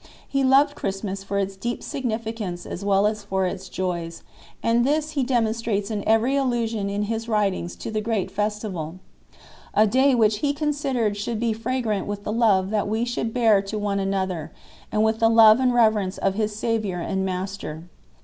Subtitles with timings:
[0.27, 4.23] He loved Christmas for its deep significance as well as for its joys,
[4.63, 8.95] and this he demonstrates in every allusion in his writings to the great festival,
[9.75, 13.63] a day which he considered should be fragrant with the love that we should bear
[13.73, 14.51] one to another,
[14.91, 17.83] and with the love and reverence of his Saviour and Master.